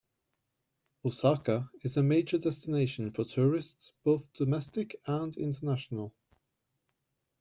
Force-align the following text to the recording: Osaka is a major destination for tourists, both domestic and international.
Osaka 1.05 1.69
is 1.83 1.95
a 1.95 2.01
major 2.01 2.39
destination 2.39 3.11
for 3.11 3.23
tourists, 3.23 3.91
both 4.03 4.33
domestic 4.33 4.95
and 5.05 5.37
international. 5.37 6.11